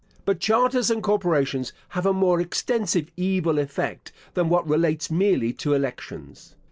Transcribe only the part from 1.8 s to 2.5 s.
have a more